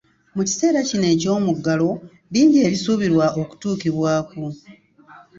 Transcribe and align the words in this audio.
Mu 0.35 0.41
kiseera 0.47 0.79
kino 0.89 1.05
eky'omuggalo, 1.13 1.89
bingi 2.31 2.59
ebisuubirwa 2.67 3.25
okutuukibwako. 3.41 4.43